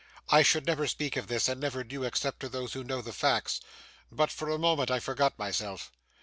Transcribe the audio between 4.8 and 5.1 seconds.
I